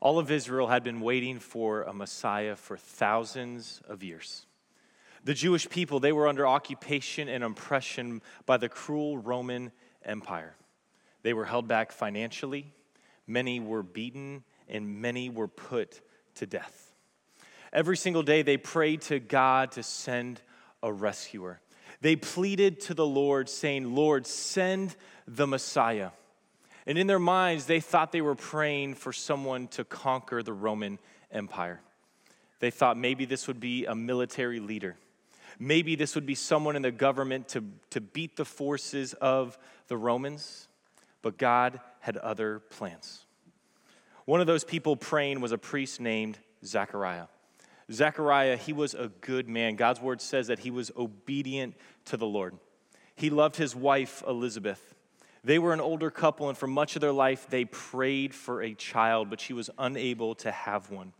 [0.00, 4.46] All of Israel had been waiting for a Messiah for thousands of years.
[5.24, 10.56] The Jewish people, they were under occupation and oppression by the cruel Roman Empire.
[11.22, 12.72] They were held back financially,
[13.26, 16.00] many were beaten, and many were put
[16.36, 16.94] to death.
[17.70, 20.40] Every single day, they prayed to God to send
[20.82, 21.60] a rescuer.
[22.00, 24.96] They pleaded to the Lord, saying, Lord, send
[25.28, 26.10] the Messiah.
[26.90, 30.98] And in their minds, they thought they were praying for someone to conquer the Roman
[31.30, 31.80] Empire.
[32.58, 34.96] They thought maybe this would be a military leader.
[35.60, 39.96] Maybe this would be someone in the government to, to beat the forces of the
[39.96, 40.66] Romans.
[41.22, 43.24] But God had other plans.
[44.24, 47.26] One of those people praying was a priest named Zechariah.
[47.92, 49.76] Zechariah, he was a good man.
[49.76, 51.76] God's word says that he was obedient
[52.06, 52.56] to the Lord.
[53.14, 54.96] He loved his wife, Elizabeth.
[55.42, 58.74] They were an older couple, and for much of their life, they prayed for a
[58.74, 61.12] child, but she was unable to have one.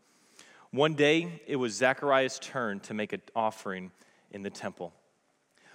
[0.70, 3.90] One day, it was Zechariah's turn to make an offering
[4.30, 4.92] in the temple.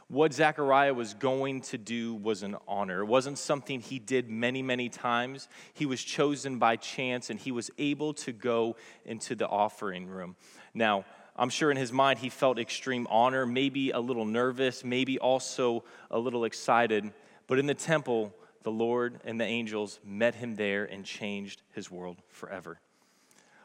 [0.07, 3.01] What Zechariah was going to do was an honor.
[3.01, 5.49] It wasn't something he did many, many times.
[5.73, 10.35] He was chosen by chance, and he was able to go into the offering room.
[10.75, 11.05] Now,
[11.35, 15.83] I'm sure in his mind he felt extreme honor, maybe a little nervous, maybe also
[16.11, 17.11] a little excited.
[17.47, 21.91] But in the temple, the Lord and the angels met him there and changed his
[21.91, 22.79] world forever.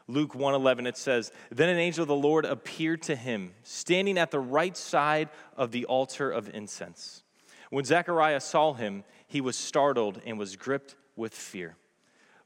[0.07, 4.31] Luke 1:11 it says, "Then an angel of the Lord appeared to him, standing at
[4.31, 7.23] the right side of the altar of incense.
[7.69, 11.77] When Zechariah saw him, he was startled and was gripped with fear.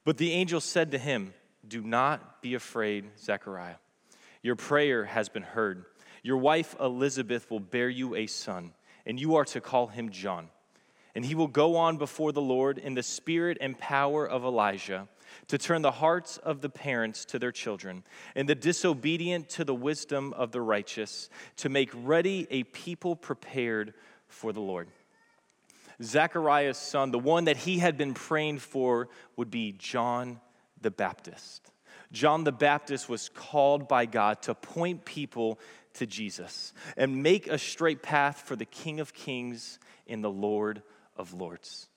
[0.04, 1.34] But the angel said to him,
[1.68, 3.78] "Do not be afraid, Zechariah.
[4.44, 5.86] Your prayer has been heard.
[6.22, 8.76] Your wife Elizabeth will bear you a son,
[9.06, 10.52] and you are to call him John."
[11.16, 15.08] And he will go on before the Lord in the spirit and power of Elijah
[15.48, 18.04] to turn the hearts of the parents to their children
[18.36, 23.94] and the disobedient to the wisdom of the righteous, to make ready a people prepared
[24.28, 24.90] for the Lord.
[26.02, 29.08] Zechariah's son, the one that he had been praying for,
[29.38, 30.42] would be John
[30.82, 31.72] the Baptist.
[32.12, 35.60] John the Baptist was called by God to point people
[35.94, 40.82] to Jesus and make a straight path for the King of Kings and the Lord
[41.16, 41.88] of Lords.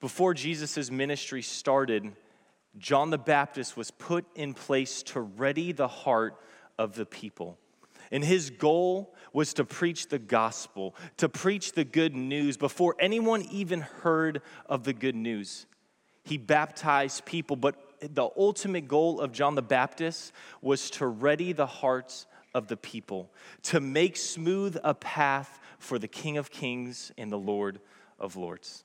[0.00, 2.12] Before Jesus' ministry started,
[2.78, 6.36] John the Baptist was put in place to ready the heart
[6.78, 7.58] of the people.
[8.12, 13.42] And his goal was to preach the gospel, to preach the good news before anyone
[13.50, 15.66] even heard of the good news.
[16.22, 21.66] He baptized people, but the ultimate goal of John the Baptist was to ready the
[21.66, 23.30] hearts of the people,
[23.62, 27.80] to make smooth a path for the King of Kings and the Lord
[28.18, 28.84] of Lords.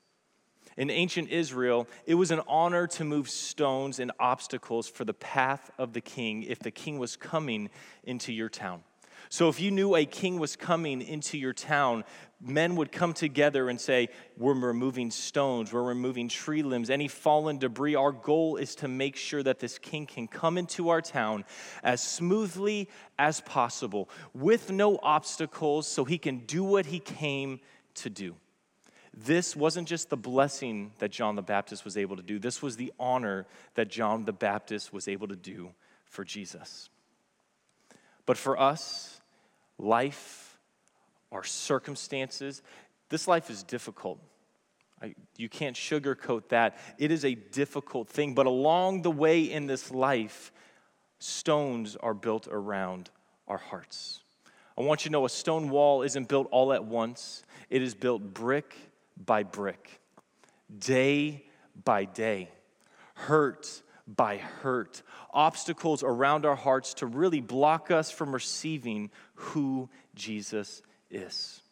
[0.76, 5.70] In ancient Israel, it was an honor to move stones and obstacles for the path
[5.78, 7.68] of the king if the king was coming
[8.04, 8.82] into your town.
[9.28, 12.04] So, if you knew a king was coming into your town,
[12.40, 17.58] men would come together and say, We're removing stones, we're removing tree limbs, any fallen
[17.58, 17.94] debris.
[17.94, 21.44] Our goal is to make sure that this king can come into our town
[21.82, 22.88] as smoothly
[23.18, 27.60] as possible, with no obstacles, so he can do what he came
[27.94, 28.34] to do.
[29.14, 32.76] This wasn't just the blessing that John the Baptist was able to do, this was
[32.76, 35.70] the honor that John the Baptist was able to do
[36.04, 36.88] for Jesus.
[38.24, 39.20] But for us,
[39.78, 40.58] life,
[41.30, 42.62] our circumstances,
[43.08, 44.18] this life is difficult.
[45.02, 46.78] I, you can't sugarcoat that.
[46.96, 48.34] It is a difficult thing.
[48.34, 50.52] But along the way in this life,
[51.18, 53.10] stones are built around
[53.48, 54.20] our hearts.
[54.78, 57.94] I want you to know a stone wall isn't built all at once, it is
[57.94, 58.74] built brick
[59.24, 60.00] by brick,
[60.78, 61.44] day
[61.84, 62.48] by day,
[63.14, 65.02] hurt by hurt,
[65.32, 71.62] obstacles around our hearts to really block us from receiving who Jesus is.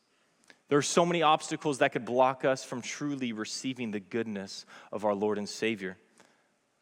[0.69, 5.05] There are so many obstacles that could block us from truly receiving the goodness of
[5.05, 5.97] our Lord and Savior.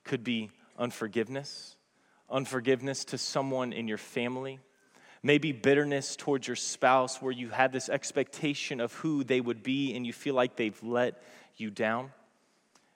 [0.05, 1.77] Could be unforgiveness,
[2.29, 4.61] unforgiveness to someone in your family,
[5.23, 9.95] maybe bitterness towards your spouse where you had this expectation of who they would be
[9.95, 11.23] and you feel like they've let
[11.57, 12.13] you down.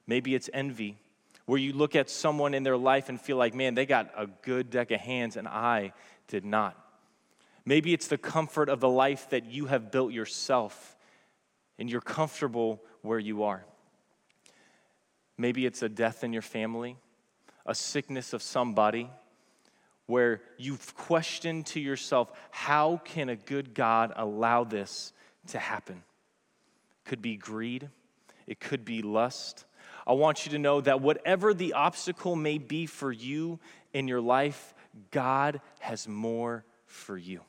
[0.06, 0.98] Maybe it's envy
[1.46, 4.26] where you look at someone in their life and feel like, man, they got a
[4.26, 5.92] good deck of hands and I
[6.28, 6.76] did not.
[7.64, 10.96] Maybe it's the comfort of the life that you have built yourself
[11.78, 13.64] and you're comfortable where you are.
[15.36, 16.96] Maybe it's a death in your family,
[17.66, 19.10] a sickness of somebody
[20.06, 25.12] where you've questioned to yourself, how can a good God allow this
[25.48, 26.02] to happen?
[27.04, 27.88] Could be greed,
[28.46, 29.64] it could be lust.
[30.06, 33.60] I want you to know that whatever the obstacle may be for you
[33.92, 34.74] in your life,
[35.10, 37.40] God has more for you.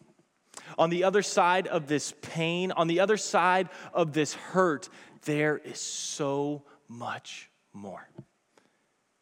[0.78, 4.88] On the other side of this pain, on the other side of this hurt,
[5.26, 8.08] there is so much more.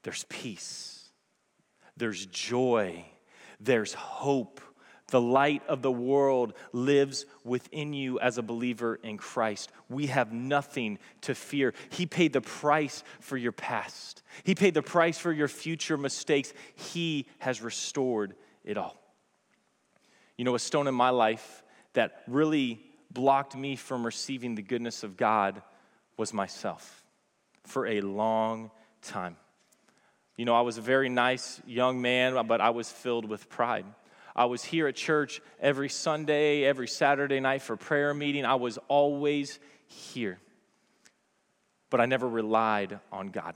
[0.03, 1.09] There's peace,
[1.95, 3.05] there's joy,
[3.61, 4.59] there's hope.
[5.07, 9.69] The light of the world lives within you as a believer in Christ.
[9.89, 11.73] We have nothing to fear.
[11.89, 16.53] He paid the price for your past, He paid the price for your future mistakes.
[16.75, 18.97] He has restored it all.
[20.37, 21.63] You know, a stone in my life
[21.93, 22.81] that really
[23.11, 25.61] blocked me from receiving the goodness of God
[26.17, 27.03] was myself
[27.65, 28.71] for a long
[29.01, 29.35] time.
[30.41, 33.85] You know, I was a very nice young man, but I was filled with pride.
[34.35, 38.43] I was here at church every Sunday, every Saturday night for prayer meeting.
[38.43, 40.39] I was always here.
[41.91, 43.53] But I never relied on God.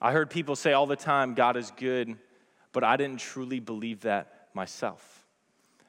[0.00, 2.16] I heard people say all the time, God is good,
[2.70, 5.26] but I didn't truly believe that myself.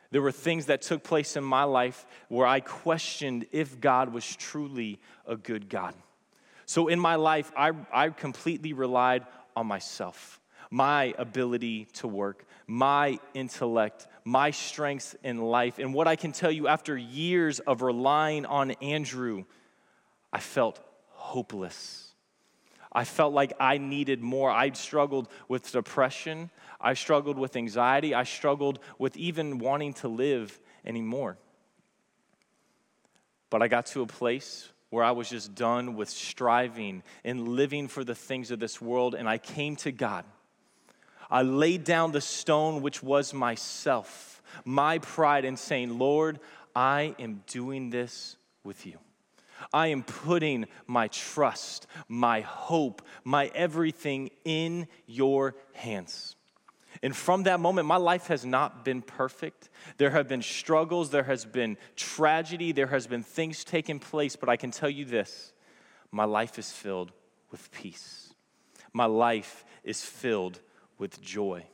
[0.10, 4.26] There were things that took place in my life where I questioned if God was
[4.36, 5.94] truly a good God.
[6.66, 9.26] So in my life, I, I completely relied
[9.56, 15.78] on myself my ability to work, my intellect, my strengths in life.
[15.78, 19.44] And what I can tell you after years of relying on Andrew,
[20.32, 22.14] I felt hopeless.
[22.94, 24.50] I felt like I needed more.
[24.50, 26.50] I struggled with depression.
[26.80, 28.14] I struggled with anxiety.
[28.14, 31.38] I struggled with even wanting to live anymore.
[33.50, 37.88] But I got to a place where I was just done with striving and living
[37.88, 40.26] for the things of this world, and I came to God.
[41.30, 46.40] I laid down the stone which was myself, my pride, and saying, Lord,
[46.76, 49.00] I am doing this with you.
[49.74, 56.36] I am putting my trust, my hope, my everything in your hands.
[57.04, 59.70] And from that moment, my life has not been perfect.
[59.98, 64.50] There have been struggles, there has been tragedy, there has been things taking place, but
[64.50, 65.54] I can tell you this
[66.12, 67.12] my life is filled
[67.50, 68.34] with peace.
[68.94, 70.60] My life is filled
[70.98, 71.66] with joy.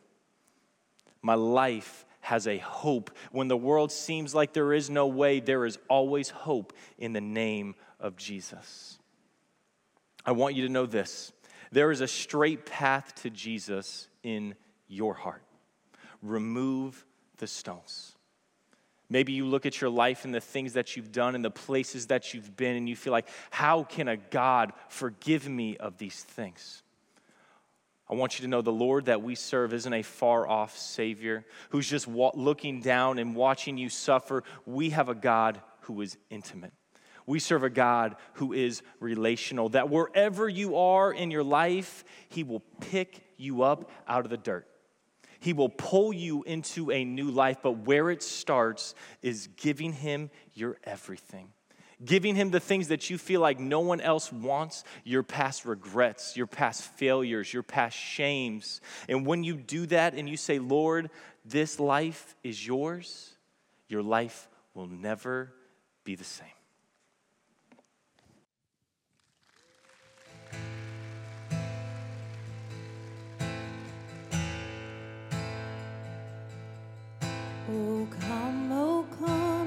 [1.21, 3.11] My life has a hope.
[3.31, 7.21] When the world seems like there is no way, there is always hope in the
[7.21, 8.99] name of Jesus.
[10.25, 11.33] I want you to know this
[11.71, 14.55] there is a straight path to Jesus in
[14.87, 15.43] your heart.
[16.21, 17.05] Remove
[17.37, 18.13] the stones.
[19.09, 22.07] Maybe you look at your life and the things that you've done and the places
[22.07, 26.23] that you've been, and you feel like, how can a God forgive me of these
[26.23, 26.83] things?
[28.09, 31.45] I want you to know the Lord that we serve isn't a far off Savior
[31.69, 34.43] who's just wa- looking down and watching you suffer.
[34.65, 36.73] We have a God who is intimate.
[37.25, 42.43] We serve a God who is relational, that wherever you are in your life, He
[42.43, 44.65] will pick you up out of the dirt.
[45.39, 50.29] He will pull you into a new life, but where it starts is giving Him
[50.53, 51.51] your everything
[52.03, 56.37] giving him the things that you feel like no one else wants your past regrets,
[56.37, 58.81] your past failures, your past shames.
[59.09, 61.09] And when you do that and you say, Lord,
[61.43, 63.31] this life is yours,
[63.87, 65.53] your life will never
[66.03, 66.47] be the same.
[77.69, 79.66] Oh, come, oh, come,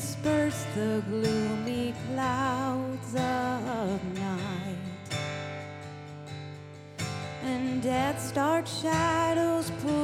[0.00, 5.10] Disperse the gloomy clouds of night,
[7.44, 9.99] and death's dark shadows put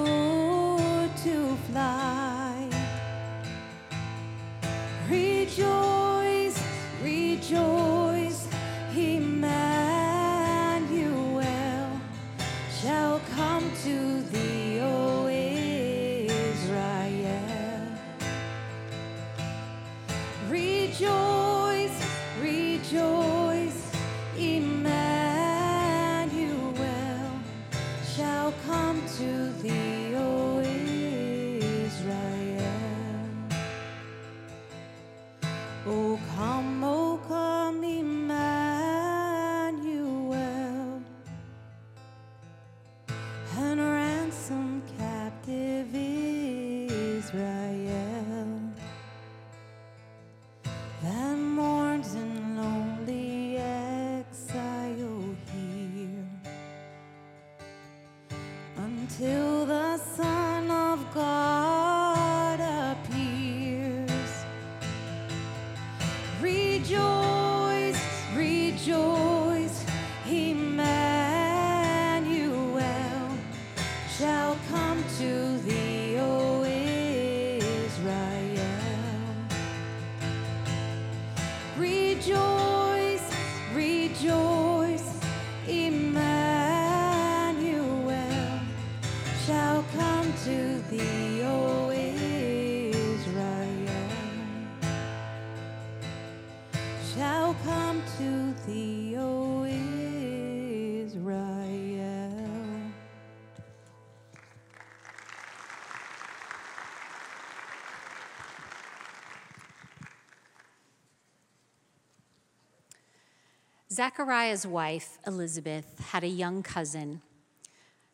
[113.97, 117.23] Zechariah's wife, Elizabeth, had a young cousin,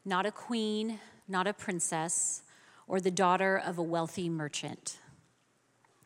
[0.04, 2.44] not a queen, not a princess,
[2.86, 4.98] or the daughter of a wealthy merchant.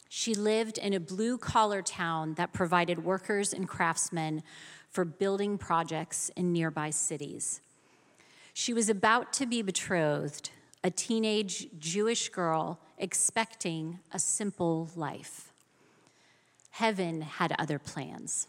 [0.09, 4.43] She lived in a blue collar town that provided workers and craftsmen
[4.89, 7.61] for building projects in nearby cities.
[8.55, 10.49] She was about to be betrothed,
[10.83, 15.53] a teenage Jewish girl expecting a simple life.
[16.71, 18.49] Heaven had other plans.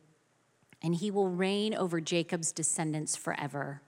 [0.81, 3.81] and he will reign over Jacob's descendants forever.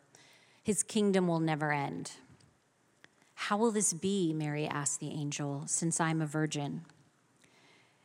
[0.62, 2.14] His kingdom will never end.
[3.36, 4.34] How will this be?
[4.34, 6.84] Mary asked the angel, since I'm a virgin.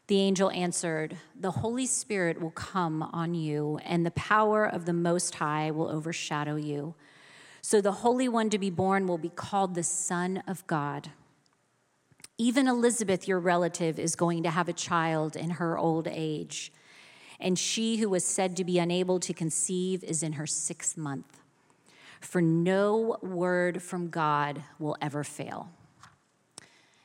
[0.08, 4.94] The angel answered, The Holy Spirit will come on you, and the power of the
[4.94, 6.94] Most High will overshadow you.
[7.60, 11.10] So the Holy One to be born will be called the Son of God.
[12.38, 16.72] Even Elizabeth, your relative, is going to have a child in her old age
[17.40, 21.40] and she who was said to be unable to conceive is in her sixth month.
[22.20, 25.70] For no word from God will ever fail.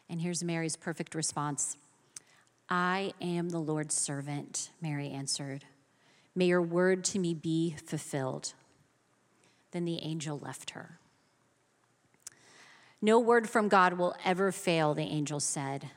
[0.10, 1.78] And here's Mary's perfect response
[2.70, 5.66] I am the Lord's servant, Mary answered.
[6.36, 8.54] May your word to me be fulfilled.
[9.72, 10.98] Then the angel left her.
[13.02, 15.90] No word from God will ever fail, the angel said.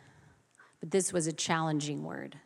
[0.81, 2.37] But this was a challenging word.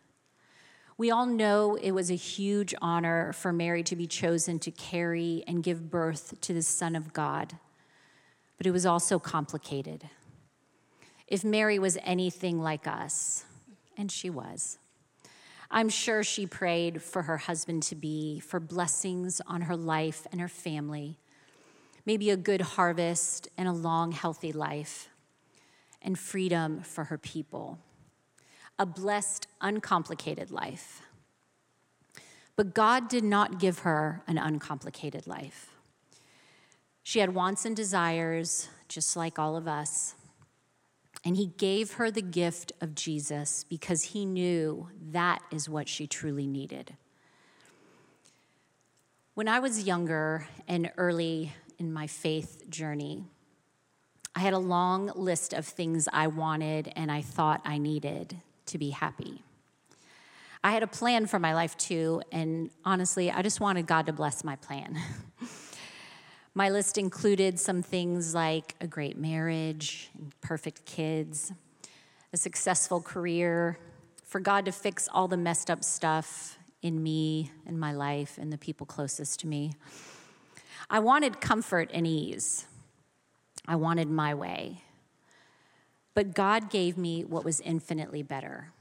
[1.01, 5.43] We all know it was a huge honor for Mary to be chosen to carry
[5.47, 7.55] and give birth to the Son of God,
[8.59, 10.11] but it was also complicated.
[11.27, 13.47] If Mary was anything like us,
[13.97, 14.77] and she was,
[15.71, 20.39] I'm sure she prayed for her husband to be, for blessings on her life and
[20.39, 21.17] her family,
[22.05, 25.09] maybe a good harvest and a long, healthy life,
[26.03, 27.79] and freedom for her people
[28.81, 31.03] a blessed, uncomplicated life.
[32.57, 35.69] But God did not give her an uncomplicated life.
[37.03, 40.15] She had wants and desires, just like all of us.
[41.27, 46.07] And He gave her the gift of Jesus because He knew that is what she
[46.07, 46.97] truly needed.
[49.35, 53.25] When I was younger and early in my faith journey,
[54.35, 58.39] I had a long list of things I wanted and I thought I needed
[58.71, 59.43] to be happy.
[60.63, 64.13] I had a plan for my life too, and honestly, I just wanted God to
[64.13, 64.99] bless my plan.
[66.55, 70.11] my list included some things like a great marriage,
[70.41, 71.53] perfect kids,
[72.33, 73.79] a successful career,
[74.25, 78.53] for God to fix all the messed up stuff in me and my life and
[78.53, 79.73] the people closest to me.
[80.89, 82.67] I wanted comfort and ease.
[83.67, 84.83] I wanted my way.
[86.15, 88.73] But God gave me what was infinitely better.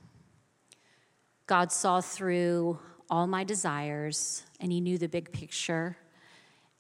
[1.48, 5.98] God saw through all my desires, and He knew the big picture,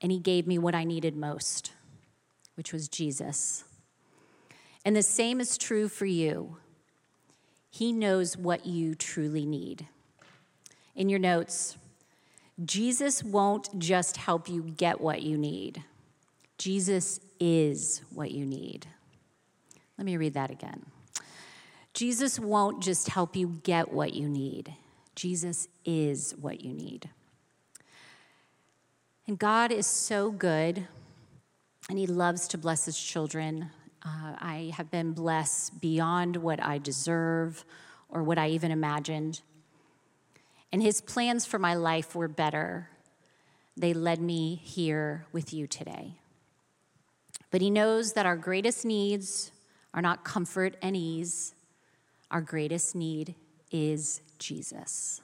[0.01, 1.71] and He gave me what I needed most,
[2.55, 3.63] which was Jesus.
[4.85, 6.57] And the same is true for you.
[7.69, 9.87] He knows what you truly need.
[10.95, 11.77] In your notes,
[12.63, 15.83] Jesus won't just help you get what you need,
[16.57, 18.87] Jesus is what you need.
[19.99, 20.85] Let me read that again.
[21.93, 24.73] Jesus won't just help you get what you need,
[25.13, 27.09] Jesus is what you need.
[29.27, 30.87] And God is so good,
[31.89, 33.71] and He loves to bless His children.
[34.01, 37.65] Uh, I have been blessed beyond what I deserve
[38.07, 39.41] or what I even imagined.
[40.71, 42.87] And His plans for my life were better.
[43.75, 46.13] They led me here with you today.
[47.51, 49.51] But He knows that our greatest needs
[49.93, 51.55] are not comfort and ease.
[52.31, 53.35] Our greatest need
[53.71, 55.21] is Jesus.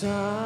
[0.00, 0.37] Son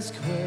[0.00, 0.43] shepherds quake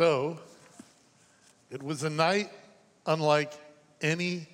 [0.00, 0.38] So,
[1.70, 2.48] it was a night
[3.04, 3.52] unlike
[4.00, 4.46] any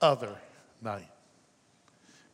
[0.00, 0.36] other
[0.82, 1.06] night.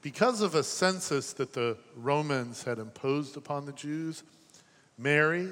[0.01, 4.23] Because of a census that the Romans had imposed upon the Jews,
[4.97, 5.51] Mary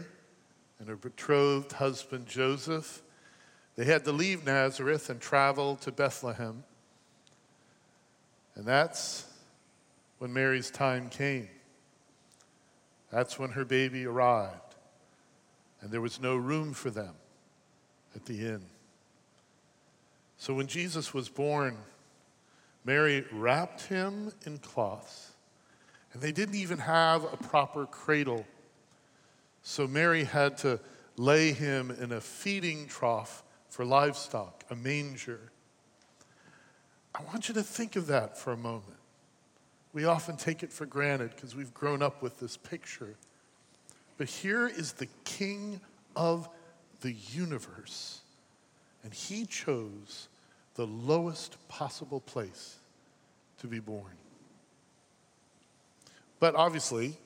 [0.78, 3.02] and her betrothed husband Joseph,
[3.76, 6.64] they had to leave Nazareth and travel to Bethlehem.
[8.54, 9.26] And that's
[10.20, 11.50] when Mary's time came.
[13.12, 14.63] That's when her baby arrived
[15.84, 17.12] and there was no room for them
[18.16, 18.62] at the inn.
[20.38, 21.76] So when Jesus was born,
[22.86, 25.32] Mary wrapped him in cloths,
[26.12, 28.46] and they didn't even have a proper cradle.
[29.62, 30.80] So Mary had to
[31.18, 35.52] lay him in a feeding trough for livestock, a manger.
[37.14, 38.96] I want you to think of that for a moment.
[39.92, 43.16] We often take it for granted because we've grown up with this picture.
[44.16, 45.80] But here is the king
[46.14, 46.48] of
[47.00, 48.20] the universe,
[49.02, 50.28] and he chose
[50.74, 52.76] the lowest possible place
[53.58, 54.16] to be born.
[56.40, 57.16] But obviously,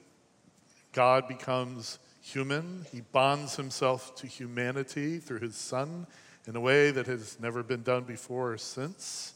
[0.92, 2.87] God becomes human.
[2.92, 6.07] He bonds himself to humanity through his son
[6.46, 9.35] in a way that has never been done before or since.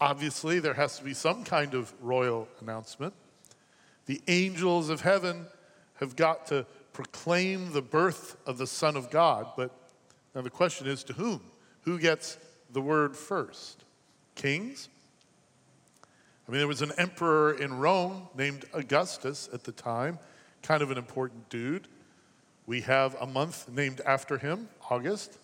[0.00, 3.14] Obviously, there has to be some kind of royal announcement.
[4.06, 5.46] The angels of heaven
[6.00, 6.66] have got to
[6.96, 9.48] proclaim the birth of the Son of God.
[9.54, 9.70] But
[10.34, 11.42] now the question is to whom?
[11.82, 12.38] Who gets
[12.72, 13.84] the word first?
[14.34, 14.88] Kings?
[16.48, 20.18] I mean, there was an emperor in Rome named Augustus at the time,
[20.62, 21.86] kind of an important dude.
[22.66, 25.36] We have a month named after him, August.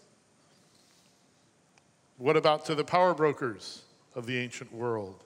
[2.16, 3.82] What about to the power brokers
[4.14, 5.22] of the ancient world?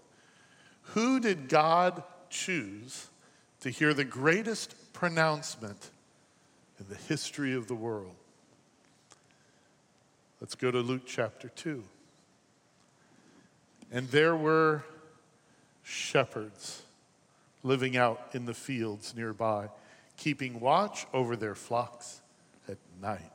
[0.94, 3.06] Who did God choose
[3.60, 5.90] to hear the greatest pronouncement
[6.78, 8.14] in the history of the world?
[10.40, 11.82] Let's go to Luke chapter 2.
[13.90, 14.84] And there were
[15.82, 16.82] shepherds
[17.62, 19.68] living out in the fields nearby,
[20.16, 22.20] keeping watch over their flocks
[22.68, 23.32] at night.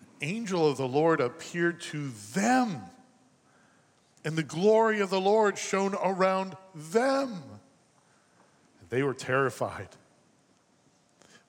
[0.00, 2.82] An angel of the Lord appeared to them,
[4.24, 7.42] and the glory of the Lord shone around them.
[8.90, 9.88] They were terrified.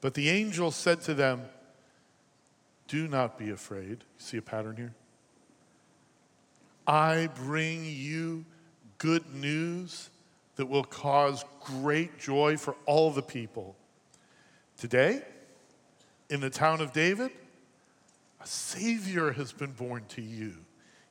[0.04, 1.44] But the angel said to them,
[2.89, 3.89] Do not be afraid.
[3.89, 4.94] You see a pattern here?
[6.86, 8.44] I bring you
[8.98, 10.10] good news
[10.58, 13.78] that will cause great joy for all the people.
[14.78, 15.22] Today,
[16.30, 17.32] in the town of David,
[18.42, 20.56] a Savior has been born to you.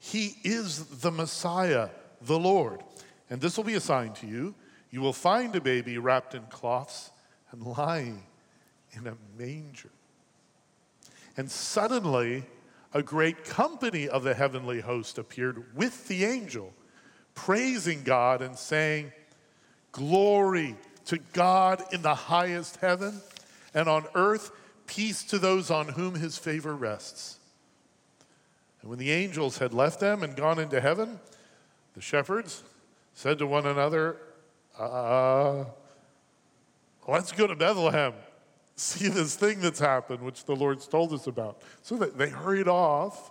[0.01, 1.89] He is the Messiah,
[2.21, 2.83] the Lord.
[3.31, 4.55] And this will be a sign to you.
[4.91, 7.11] You will find a baby wrapped in cloths
[7.53, 8.25] and lying
[8.93, 9.91] in a manger.
[11.37, 12.45] And suddenly,
[12.95, 16.73] a great company of the heavenly host appeared with the angel,
[17.35, 19.13] praising God and saying,
[19.93, 20.77] Glory
[21.07, 23.21] to God in the highest heaven,
[23.75, 24.51] and on earth,
[24.87, 27.39] peace to those on whom his favor rests.
[28.81, 31.21] And when the angels had left them and gone into heaven,
[31.95, 32.63] the shepherds
[33.15, 34.17] said to one another,
[34.79, 35.65] uh,
[37.07, 38.13] Let's go to Bethlehem,
[38.77, 41.61] see this thing that's happened, which the Lord's told us about.
[41.83, 43.31] So they, hurried off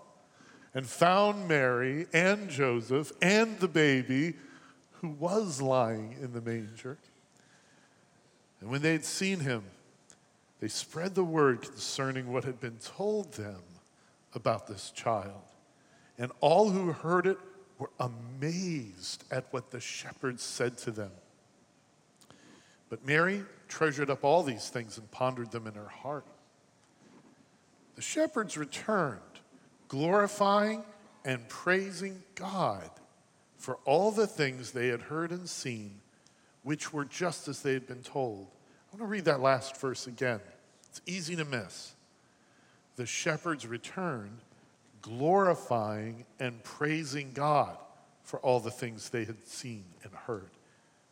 [0.74, 4.36] and found Mary and Joseph and the baby
[5.02, 6.98] who was lying in the manger.
[8.62, 9.64] And when they had seen him,
[10.60, 13.62] they spread the word concerning what had been told them
[14.36, 15.42] about this child.
[16.20, 17.38] And all who heard it
[17.80, 21.12] were amazed at what the shepherds said to them.
[22.92, 26.26] But Mary treasured up all these things and pondered them in her heart.
[27.96, 29.22] The shepherds returned,
[29.88, 30.84] glorifying
[31.24, 32.90] and praising God
[33.58, 36.02] for all the things they had heard and seen,
[36.64, 38.48] which were just as they had been told.
[38.92, 40.42] I want to read that last verse again.
[40.90, 41.94] It's easy to miss.
[42.98, 44.40] The shepherds returned,
[45.02, 47.78] glorifying and praising God
[48.24, 50.50] for all the things they had seen and heard,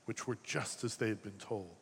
[0.06, 1.79] which were just as they had been told.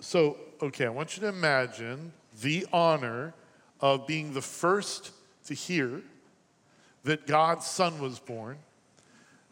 [0.00, 3.34] So, okay, I want you to imagine the honor
[3.80, 5.12] of being the first
[5.46, 6.02] to hear
[7.04, 8.58] that God's son was born,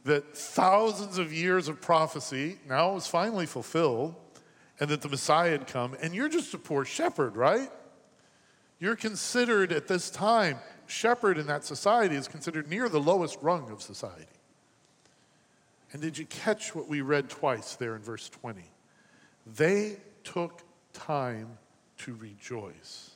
[0.04, 4.14] that thousands of years of prophecy now was finally fulfilled,
[4.78, 7.70] and that the Messiah had come, and you're just a poor shepherd, right?
[8.78, 13.70] You're considered at this time, shepherd in that society is considered near the lowest rung
[13.70, 14.26] of society.
[15.92, 18.62] And did you catch what we read twice there in verse 20?
[19.46, 19.96] They
[20.26, 20.62] took
[20.92, 21.58] time
[21.98, 23.12] to rejoice,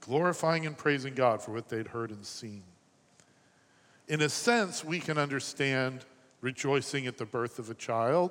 [0.00, 2.64] glorifying and praising God for what they'd heard and seen.
[4.08, 6.04] In a sense, we can understand
[6.40, 8.30] rejoicing at the birth of a child.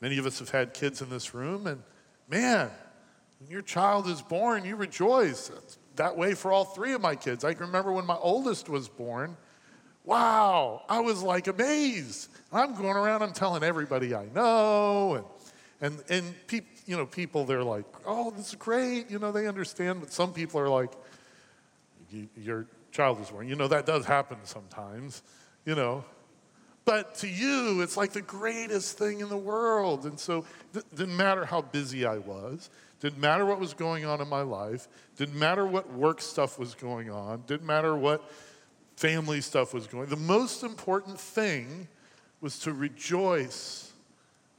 [0.00, 1.82] Many of us have had kids in this room, and
[2.28, 2.70] man,
[3.40, 5.50] when your child is born, you rejoice.
[5.96, 7.44] That way for all three of my kids.
[7.44, 9.36] I can remember when my oldest was born.
[10.04, 12.30] Wow, I was like amazed.
[12.52, 15.24] I'm going around, I'm telling everybody I know, and
[15.80, 19.46] and and peop, you know, people they're like, "Oh, this is great," you know, they
[19.46, 20.00] understand.
[20.00, 20.92] But some people are like,
[22.36, 25.22] "Your child is born." You know, that does happen sometimes,
[25.64, 26.04] you know.
[26.88, 30.06] But to you, it's like the greatest thing in the world.
[30.06, 34.22] And so it didn't matter how busy I was, didn't matter what was going on
[34.22, 34.88] in my life,
[35.18, 38.24] didn't matter what work stuff was going on, didn't matter what
[38.96, 40.08] family stuff was going.
[40.08, 41.88] The most important thing
[42.40, 43.87] was to rejoice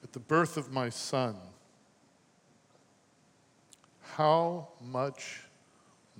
[0.09, 1.35] at the birth of my son.
[4.15, 5.43] How much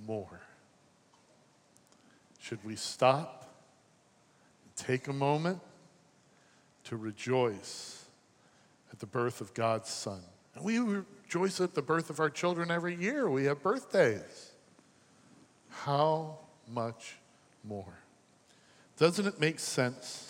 [0.06, 0.40] more
[2.38, 3.52] should we stop
[4.64, 5.58] and take a moment
[6.84, 8.04] to rejoice
[8.92, 10.20] at the birth of God's Son.
[10.54, 13.28] And we rejoice at the birth of our children every year.
[13.28, 14.52] We have birthdays.
[15.68, 17.16] How much
[17.64, 17.98] more?
[18.96, 20.29] Doesn't it make sense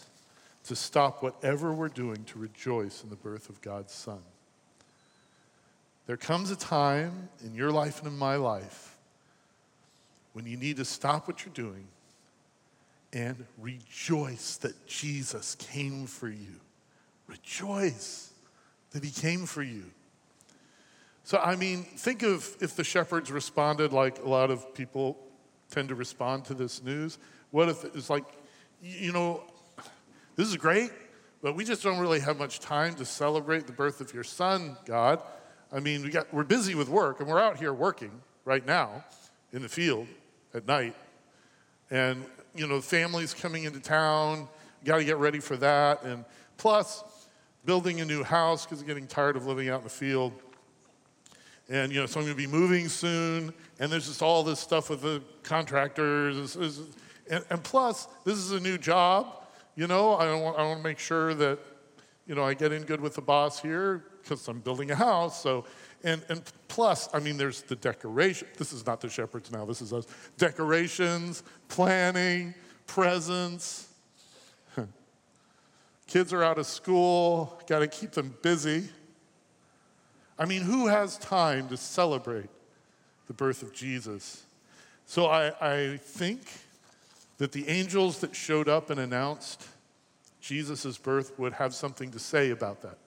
[0.70, 4.20] to stop whatever we're doing to rejoice in the birth of God's Son?
[6.06, 8.96] There comes a time in your life and in my life
[10.32, 11.88] when you need to stop what you're doing
[13.12, 16.60] and rejoice that Jesus came for you.
[17.26, 18.32] Rejoice
[18.92, 19.82] that he came for you.
[21.24, 25.18] So, I mean, think of if the shepherds responded like a lot of people
[25.68, 27.18] tend to respond to this news.
[27.50, 28.24] What if it's like,
[28.80, 29.42] you know,
[30.36, 30.90] this is great,
[31.42, 34.76] but we just don't really have much time to celebrate the birth of your son,
[34.84, 35.22] God.
[35.72, 38.10] I mean, we got, we're busy with work, and we're out here working
[38.44, 39.04] right now
[39.52, 40.06] in the field
[40.54, 40.94] at night.
[41.90, 44.48] And, you know, families coming into town,
[44.84, 46.02] got to get ready for that.
[46.04, 46.24] And
[46.56, 47.04] plus,
[47.64, 50.32] building a new house because getting tired of living out in the field.
[51.68, 53.52] And, you know, so I'm going to be moving soon.
[53.78, 56.56] And there's just all this stuff with the contractors.
[57.30, 59.44] And, and plus, this is a new job.
[59.80, 61.58] You know, I want, I want to make sure that,
[62.26, 65.42] you know, I get in good with the boss here because I'm building a house.
[65.42, 65.64] So,
[66.04, 68.46] and, and plus, I mean, there's the decoration.
[68.58, 70.06] This is not the shepherds now, this is us.
[70.36, 72.52] Decorations, planning,
[72.86, 73.88] presents.
[76.06, 78.86] Kids are out of school, got to keep them busy.
[80.38, 82.50] I mean, who has time to celebrate
[83.28, 84.44] the birth of Jesus?
[85.06, 86.40] So I, I think
[87.40, 89.66] that the angels that showed up and announced
[90.42, 92.98] Jesus' birth would have something to say about that.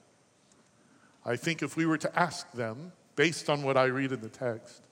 [1.24, 4.28] I think if we were to ask them, based on what I read in the
[4.28, 4.82] text,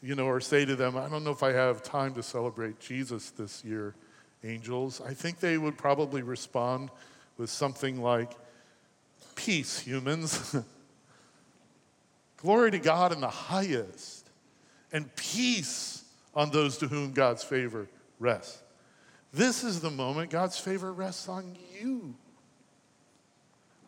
[0.00, 2.78] you know, or say to them, I don't know if I have time to celebrate
[2.78, 3.96] Jesus this year,
[4.44, 6.90] angels, I think they would probably respond
[7.36, 8.30] with something like,
[9.34, 10.54] Peace, humans.
[12.36, 14.30] Glory to God in the highest,
[14.92, 16.04] and peace
[16.36, 17.88] on those to whom God's favor
[18.24, 18.62] rests.
[19.32, 22.14] This is the moment God's favor rests on you.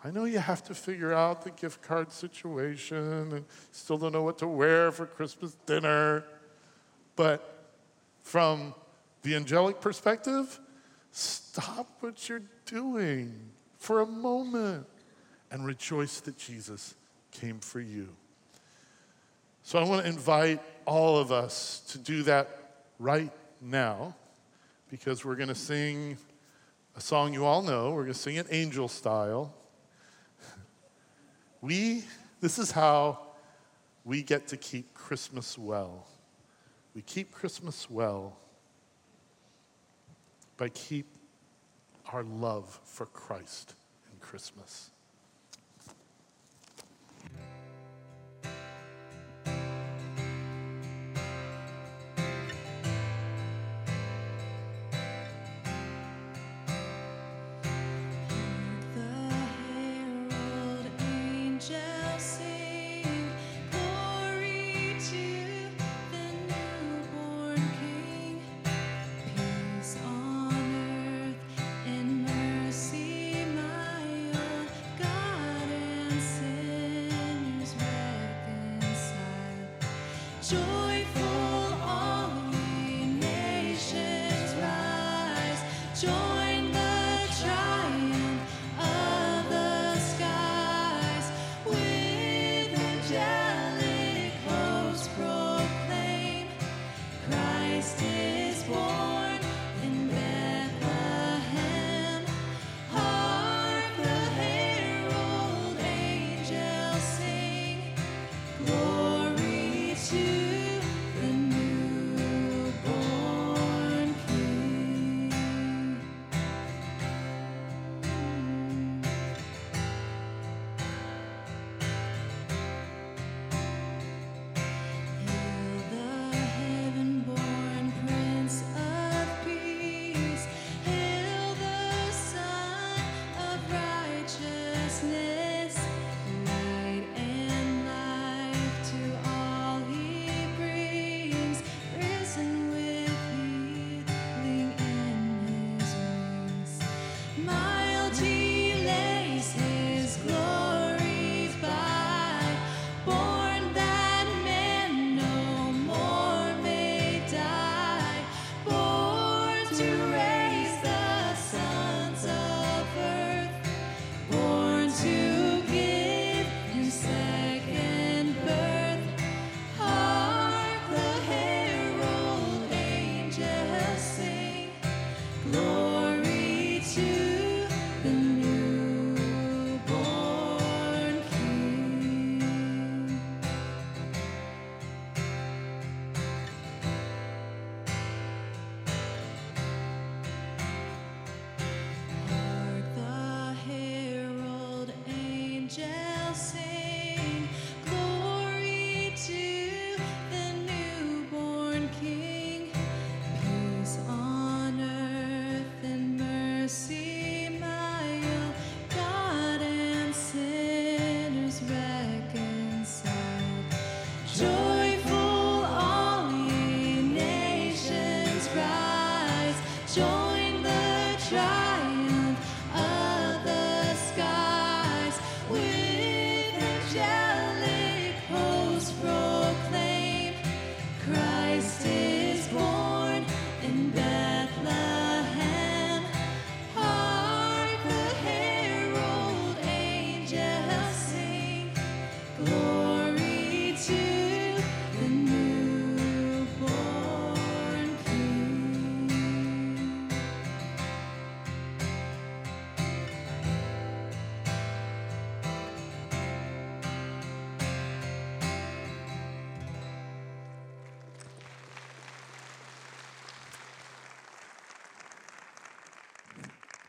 [0.05, 4.22] I know you have to figure out the gift card situation and still don't know
[4.22, 6.25] what to wear for Christmas dinner.
[7.16, 7.70] But
[8.22, 8.75] from
[9.22, 10.61] the angelic perspective,
[11.11, 13.33] stop what you're doing
[13.79, 14.87] for a moment
[15.51, 16.94] and rejoice that Jesus
[17.33, 18.09] came for you.
[19.62, 24.14] So I want to invite all of us to do that right now
[24.90, 26.16] because we're going to sing
[26.96, 27.90] a song you all know.
[27.90, 29.55] We're going to sing it angel style.
[31.61, 32.05] We,
[32.40, 33.18] this is how
[34.05, 36.07] we get to keep Christmas well.
[36.94, 38.37] We keep Christmas well
[40.57, 41.07] by keep
[42.12, 43.75] our love for Christ
[44.12, 44.90] in Christmas.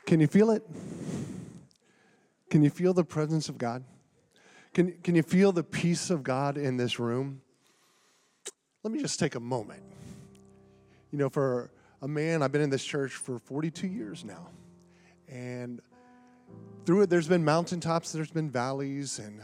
[0.07, 0.63] Can you feel it?
[2.49, 3.83] Can you feel the presence of God?
[4.73, 7.41] Can, can you feel the peace of God in this room?
[8.83, 9.83] Let me just take a moment.
[11.11, 14.47] You know, for a man, I've been in this church for 42 years now.
[15.27, 15.81] And
[16.85, 19.41] through it, there's been mountaintops, there's been valleys, and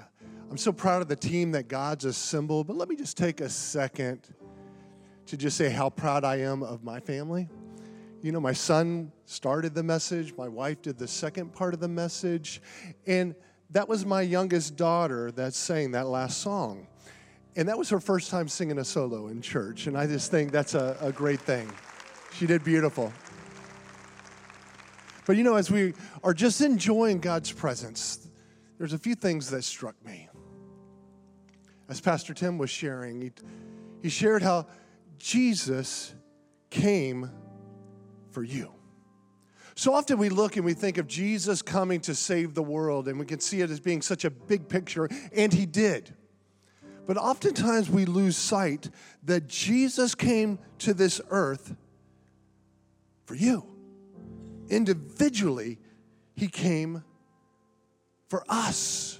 [0.49, 2.67] I'm so proud of the team that God's assembled.
[2.67, 4.21] But let me just take a second
[5.25, 7.49] to just say how proud I am of my family.
[8.23, 11.89] You know, my son started the message, my wife did the second part of the
[11.89, 12.61] message,
[13.05, 13.35] and
[13.71, 16.87] that was my youngest daughter that sang that last song.
[17.57, 20.53] And that was her first time singing a solo in church, and I just think
[20.53, 21.69] that's a, a great thing.
[22.33, 23.11] She did beautiful.
[25.25, 28.29] But you know, as we are just enjoying God's presence,
[28.77, 30.29] there's a few things that struck me.
[31.89, 33.31] As Pastor Tim was sharing, he,
[34.01, 34.67] he shared how
[35.17, 36.15] Jesus
[36.69, 37.29] came
[38.33, 38.71] for you.
[39.75, 43.19] So often we look and we think of Jesus coming to save the world, and
[43.19, 46.13] we can see it as being such a big picture, and he did.
[47.05, 48.89] But oftentimes we lose sight
[49.23, 51.75] that Jesus came to this earth
[53.25, 53.65] for you.
[54.69, 55.79] Individually,
[56.35, 57.03] he came
[58.29, 59.19] for us.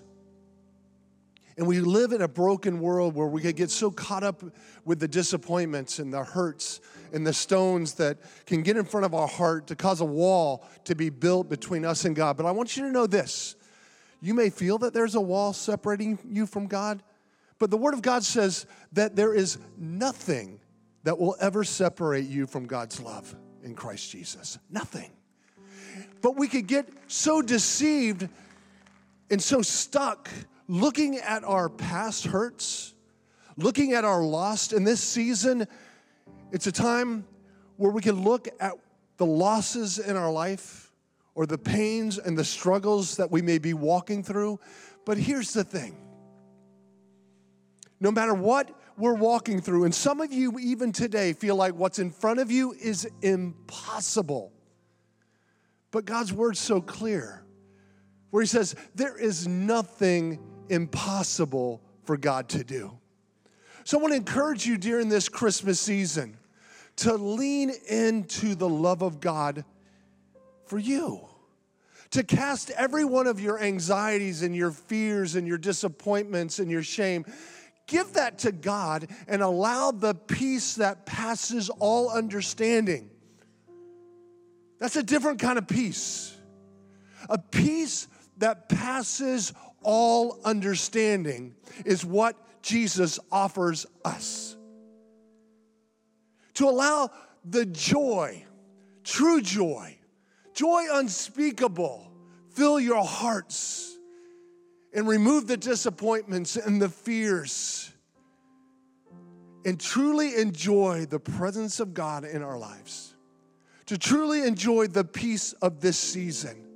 [1.58, 4.44] And we live in a broken world where we could get so caught up
[4.86, 6.82] with the disappointments and the hurts
[7.12, 10.68] and the stones that can get in front of our heart to cause a wall
[10.86, 12.38] to be built between us and God.
[12.38, 13.56] But I want you to know this
[14.22, 17.04] you may feel that there's a wall separating you from God,
[17.60, 20.60] but the Word of God says that there is nothing
[21.04, 24.58] that will ever separate you from God's love in Christ Jesus.
[24.72, 25.12] Nothing.
[26.22, 28.30] But we could get so deceived
[29.30, 30.30] and so stuck
[30.74, 32.96] looking at our past hurts,
[33.58, 34.74] looking at our lost.
[34.74, 35.68] In this season,
[36.52, 37.28] it's a time
[37.78, 38.74] where we can look at
[39.18, 40.92] the losses in our life
[41.36, 44.60] or the pains and the struggles that we may be walking through.
[45.06, 45.96] But here's the thing
[48.00, 52.00] no matter what we're walking through, and some of you even today feel like what's
[52.00, 54.52] in front of you is impossible.
[55.92, 57.44] But God's word's so clear,
[58.32, 60.40] where He says, There is nothing
[60.70, 62.98] impossible for God to do.
[63.84, 66.38] So I want to encourage you during this Christmas season
[66.98, 69.66] to lean into the love of God
[70.66, 71.28] for you.
[72.12, 76.84] To cast every one of your anxieties and your fears and your disappointments and your
[76.84, 77.26] shame,
[77.88, 83.10] give that to God and allow the peace that passes all understanding.
[84.80, 86.36] That's a different kind of peace.
[87.30, 88.08] A peace
[88.38, 89.54] that passes
[89.84, 91.56] all understanding
[91.86, 94.56] is what Jesus offers us.
[96.56, 97.10] To allow
[97.44, 98.46] the joy,
[99.04, 99.98] true joy,
[100.54, 102.12] joy unspeakable,
[102.52, 103.98] fill your hearts
[104.94, 107.92] and remove the disappointments and the fears
[109.66, 113.16] and truly enjoy the presence of God in our lives.
[113.88, 116.73] To truly enjoy the peace of this season.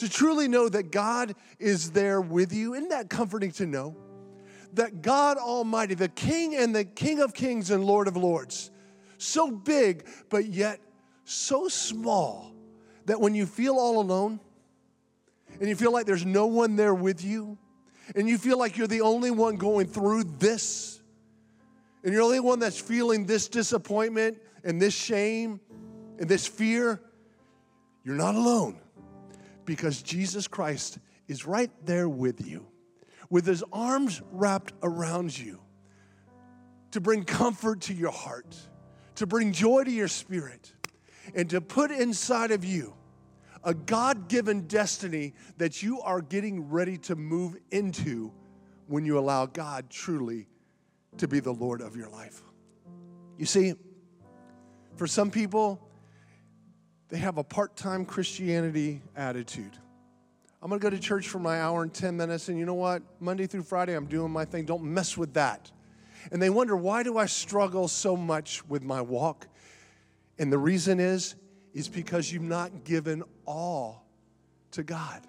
[0.00, 2.72] To truly know that God is there with you.
[2.72, 3.94] Isn't that comforting to know?
[4.72, 8.70] That God Almighty, the King and the King of Kings and Lord of Lords,
[9.18, 10.80] so big, but yet
[11.26, 12.54] so small
[13.04, 14.40] that when you feel all alone
[15.60, 17.58] and you feel like there's no one there with you,
[18.16, 21.02] and you feel like you're the only one going through this,
[22.02, 25.60] and you're the only one that's feeling this disappointment and this shame
[26.18, 27.02] and this fear,
[28.02, 28.80] you're not alone
[29.70, 30.98] because Jesus Christ
[31.28, 32.66] is right there with you,
[33.30, 35.60] with his arms wrapped around you
[36.90, 38.56] to bring comfort to your heart,
[39.14, 40.72] to bring joy to your spirit,
[41.36, 42.94] and to put inside of you
[43.62, 48.32] a God given destiny that you are getting ready to move into
[48.88, 50.48] when you allow God truly
[51.18, 52.42] to be the Lord of your life.
[53.38, 53.74] You see,
[54.96, 55.80] for some people,
[57.10, 59.76] they have a part time Christianity attitude.
[60.62, 63.02] I'm gonna go to church for my hour and 10 minutes, and you know what?
[63.18, 64.64] Monday through Friday, I'm doing my thing.
[64.64, 65.70] Don't mess with that.
[66.30, 69.48] And they wonder, why do I struggle so much with my walk?
[70.38, 71.34] And the reason is,
[71.72, 74.06] is because you've not given all
[74.72, 75.22] to God.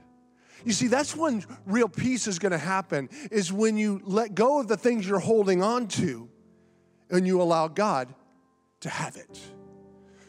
[0.65, 4.67] You see, that's when real peace is to happen, is when you let go of
[4.67, 6.29] the things you're holding on to
[7.09, 8.13] and you allow God
[8.81, 9.39] to have it.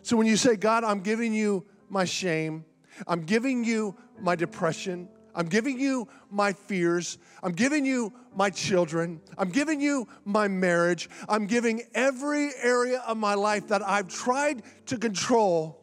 [0.02, 2.64] So when you say, God, I'm giving you my shame,
[3.06, 9.20] I'm giving you my depression, I'm giving you my fears, I'm giving you my children,
[9.38, 14.62] I'm giving you my marriage, I'm giving every area of my life that I've tried
[14.86, 15.80] to control,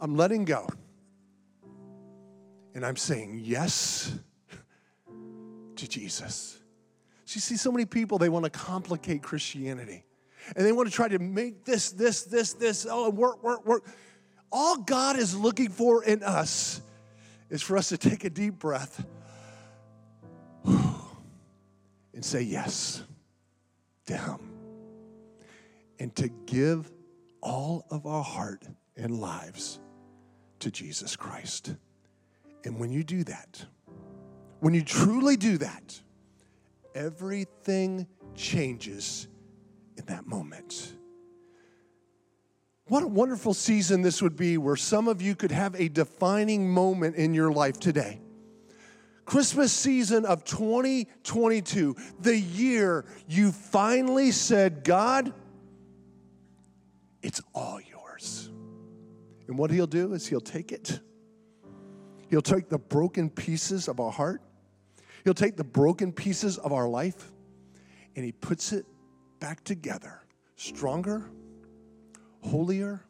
[0.00, 0.66] I'm letting go.
[2.76, 4.12] and I'm saying yes
[5.76, 6.58] to Jesus.
[7.24, 10.04] So you see, so many people, they want to complicate Christianity.
[10.54, 13.84] And they want to try to make this, this, this, this, oh, work, work, work.
[14.52, 16.80] All God is looking for in us
[17.50, 19.04] is for us to take a deep breath
[20.64, 23.02] and say yes
[24.06, 24.38] to Him.
[25.98, 26.92] And to give
[27.40, 28.66] all of our heart
[28.96, 29.80] and lives
[30.60, 31.74] to Jesus Christ.
[32.64, 33.64] And when you do that,
[34.60, 36.00] when you truly do that,
[36.94, 39.28] everything changes
[39.96, 40.92] in that moment.
[42.88, 46.70] What a wonderful season this would be where some of you could have a defining
[46.70, 48.20] moment in your life today.
[49.24, 55.34] Christmas season of 2022, the year you finally said, God,
[57.22, 58.50] it's all yours.
[59.48, 61.00] And what he'll do is he'll take it.
[62.30, 64.42] He'll take the broken pieces of our heart.
[65.24, 67.32] He'll take the broken pieces of our life
[68.14, 68.86] and he puts it
[69.46, 70.22] back together,
[70.56, 71.30] stronger,
[72.40, 73.00] holier,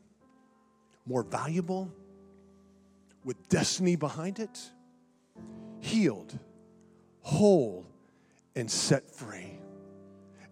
[1.07, 1.91] more valuable,
[3.24, 4.70] with destiny behind it,
[5.80, 6.39] healed,
[7.22, 7.87] whole,
[8.55, 9.59] and set free.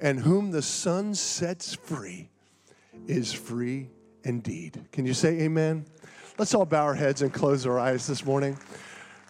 [0.01, 2.30] And whom the Son sets free
[3.07, 3.91] is free
[4.22, 4.87] indeed.
[4.91, 5.85] Can you say amen?
[6.39, 8.57] Let's all bow our heads and close our eyes this morning.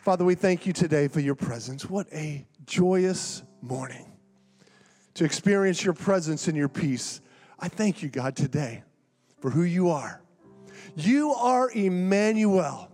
[0.02, 1.90] Father, we thank you today for your presence.
[1.90, 4.13] What a joyous morning
[5.14, 7.20] to experience your presence and your peace.
[7.58, 8.82] I thank you, God, today
[9.40, 10.20] for who you are.
[10.96, 12.90] You are Emmanuel,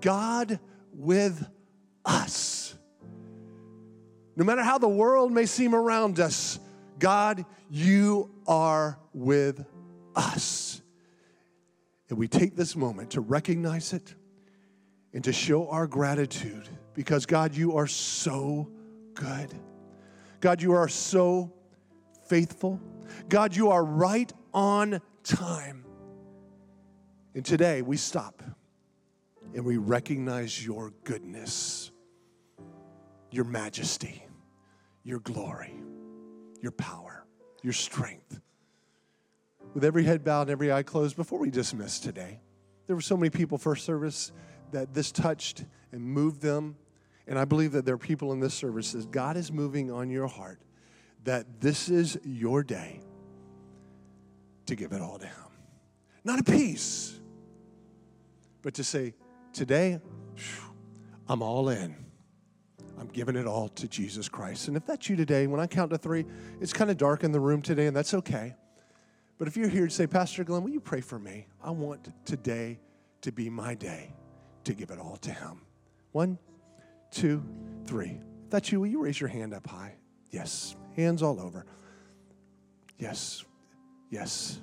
[0.00, 0.58] God
[0.92, 1.46] with
[2.04, 2.76] us.
[4.36, 6.58] No matter how the world may seem around us,
[6.98, 9.64] God, you are with
[10.14, 10.82] us.
[12.08, 14.14] And we take this moment to recognize it
[15.12, 18.68] and to show our gratitude because, God, you are so
[19.14, 19.54] good.
[20.44, 21.50] God, you are so
[22.26, 22.78] faithful.
[23.30, 25.86] God, you are right on time.
[27.34, 28.42] And today we stop
[29.54, 31.92] and we recognize your goodness,
[33.30, 34.22] your majesty,
[35.02, 35.72] your glory,
[36.60, 37.24] your power,
[37.62, 38.38] your strength.
[39.72, 42.38] With every head bowed and every eye closed, before we dismiss today,
[42.86, 44.30] there were so many people first service
[44.72, 46.76] that this touched and moved them.
[47.26, 50.10] And I believe that there are people in this service that God is moving on
[50.10, 50.60] your heart,
[51.24, 53.00] that this is your day
[54.66, 55.34] to give it all to Him.
[56.22, 57.18] Not a piece,
[58.62, 59.14] but to say,
[59.52, 60.00] today,
[61.28, 61.96] I'm all in.
[62.98, 64.68] I'm giving it all to Jesus Christ.
[64.68, 66.24] And if that's you today, when I count to three,
[66.60, 68.54] it's kind of dark in the room today, and that's okay.
[69.36, 71.46] But if you're here to say, Pastor Glenn, will you pray for me?
[71.62, 72.78] I want today
[73.22, 74.14] to be my day
[74.64, 75.62] to give it all to Him.
[76.12, 76.38] One,
[77.14, 77.42] two,
[77.86, 78.18] three.
[78.44, 79.94] If that's you, will you raise your hand up high?
[80.30, 80.76] Yes.
[80.96, 81.64] Hands all over.
[82.98, 83.44] Yes.
[84.10, 84.60] Yes.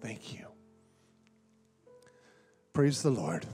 [0.00, 0.46] Thank you.
[2.72, 3.46] Praise the Lord.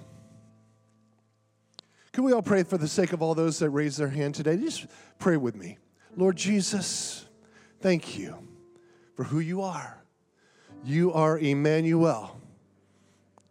[2.12, 4.56] Can we all pray for the sake of all those that raise their hand today?
[4.56, 4.86] Just
[5.18, 5.78] pray with me.
[6.16, 7.26] Lord Jesus,
[7.80, 8.36] thank you
[9.14, 10.02] for who you are.
[10.84, 12.40] You are Emmanuel,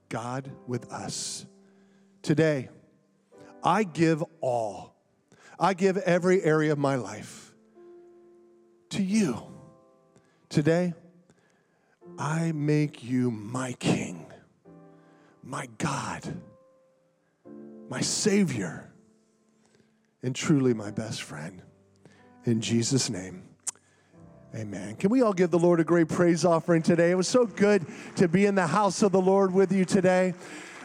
[0.10, 1.46] God with us.
[2.22, 2.70] Today,
[3.64, 4.96] I give all.
[5.60, 7.54] I give every area of my life
[8.92, 9.42] to you.
[10.48, 10.94] Today,
[12.18, 14.26] I make you my king,
[15.44, 16.42] my God,
[17.90, 18.92] my Savior,
[20.24, 21.62] and truly my best friend.
[22.46, 23.44] In Jesus' name.
[24.56, 24.96] Amen.
[24.96, 27.12] Can we all give the Lord a great praise offering today?
[27.12, 27.86] It was so good
[28.16, 30.34] to be in the house of the Lord with you today.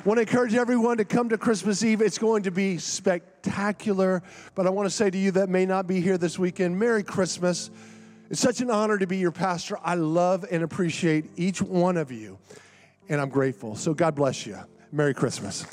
[0.04, 2.02] I want to encourage everyone to come to Christmas Eve.
[2.02, 4.22] It's going to be spectacular.
[4.54, 7.02] But I want to say to you that may not be here this weekend, Merry
[7.02, 7.70] Christmas.
[8.28, 9.78] It's such an honor to be your pastor.
[9.82, 12.36] I love and appreciate each one of you,
[13.08, 13.76] and I'm grateful.
[13.76, 14.58] So God bless you.
[14.92, 15.64] Merry Christmas.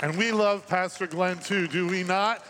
[0.00, 2.42] And we love Pastor Glenn too, do we not?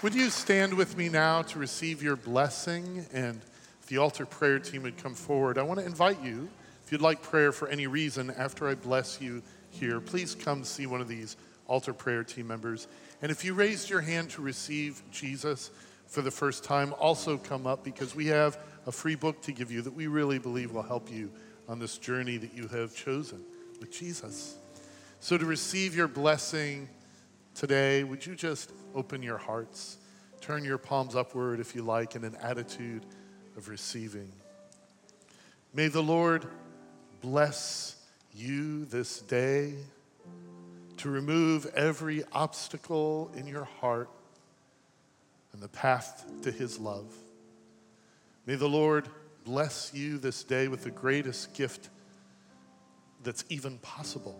[0.00, 3.04] Would you stand with me now to receive your blessing?
[3.12, 3.42] And
[3.82, 6.48] if the altar prayer team would come forward, I want to invite you,
[6.84, 10.86] if you'd like prayer for any reason after I bless you here, please come see
[10.86, 12.86] one of these altar prayer team members.
[13.22, 15.72] And if you raised your hand to receive Jesus
[16.06, 18.56] for the first time, also come up because we have
[18.86, 21.32] a free book to give you that we really believe will help you
[21.68, 23.42] on this journey that you have chosen
[23.80, 24.58] with Jesus.
[25.18, 26.88] So, to receive your blessing
[27.56, 29.98] today, would you just open your hearts?
[30.40, 33.06] Turn your palms upward if you like in an attitude
[33.56, 34.30] of receiving.
[35.74, 36.46] May the Lord
[37.20, 37.96] bless
[38.34, 39.74] you this day
[40.98, 44.10] to remove every obstacle in your heart
[45.52, 47.12] and the path to his love.
[48.46, 49.08] May the Lord
[49.44, 51.88] bless you this day with the greatest gift
[53.22, 54.38] that's even possible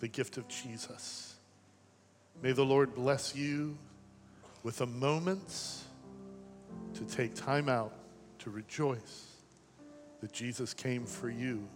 [0.00, 1.36] the gift of Jesus.
[2.42, 3.76] May the Lord bless you
[4.62, 5.84] with the moments
[6.94, 7.92] to take time out
[8.42, 9.26] to rejoice
[10.20, 11.68] that Jesus came for you.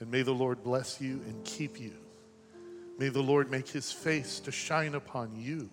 [0.00, 1.92] And may the Lord bless you and keep you.
[2.98, 5.70] May the Lord make his face to shine upon you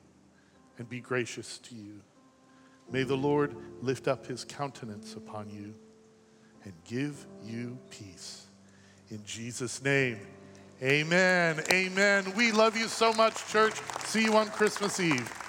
[0.78, 2.01] and be gracious to you.
[2.91, 5.76] May the Lord lift up his countenance upon you
[6.64, 8.47] and give you peace.
[9.09, 10.20] In Jesus' name,
[10.82, 11.62] amen.
[11.72, 12.34] Amen.
[12.36, 13.76] We love you so much, church.
[14.05, 15.41] See you on Christmas Eve.